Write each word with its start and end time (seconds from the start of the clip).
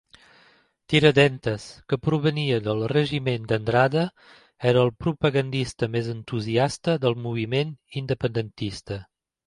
Tiradentes, 0.93 1.67
que 1.91 1.99
provenia 2.05 2.57
del 2.69 2.81
regiment 2.93 3.45
d'Andrade, 3.53 4.07
era 4.73 4.87
el 4.89 4.93
propagandista 5.05 5.93
més 5.99 6.13
entusiasta 6.19 7.01
del 7.07 7.23
moviment 7.29 7.81
independentista. 8.05 9.05